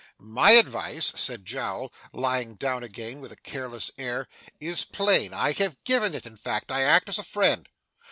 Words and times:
'My 0.17 0.53
advice,' 0.53 1.13
said 1.15 1.45
Jowl, 1.45 1.93
lying 2.11 2.55
down 2.55 2.81
again 2.81 3.21
with 3.21 3.31
a 3.31 3.35
careless 3.35 3.91
air, 3.99 4.27
'is 4.59 4.83
plain 4.83 5.31
I 5.31 5.51
have 5.51 5.83
given 5.83 6.15
it, 6.15 6.25
in 6.25 6.37
fact. 6.37 6.71
I 6.71 6.81
act 6.81 7.07
as 7.07 7.19
a 7.19 7.23
friend. 7.23 7.69